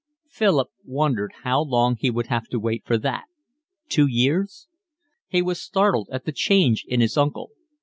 Philip 0.27 0.69
wondered 0.83 1.31
how 1.43 1.61
long 1.61 1.95
he 1.95 2.09
would 2.09 2.25
have 2.25 2.47
to 2.47 2.59
wait 2.59 2.83
for 2.87 2.97
that. 2.97 3.25
Two 3.87 4.07
years? 4.07 4.67
He 5.27 5.43
was 5.43 5.61
startled 5.61 6.09
at 6.11 6.25
the 6.25 6.31
change 6.31 6.83
in 6.87 7.01
his 7.01 7.17
uncle. 7.19 7.51